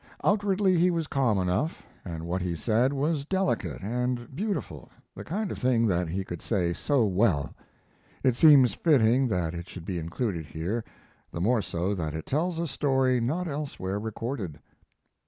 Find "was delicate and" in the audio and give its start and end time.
2.91-4.35